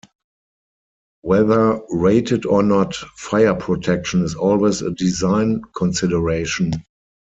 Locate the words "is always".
4.23-4.81